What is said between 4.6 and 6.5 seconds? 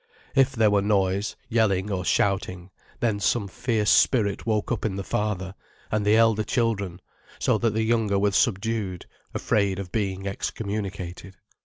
up in the father and the elder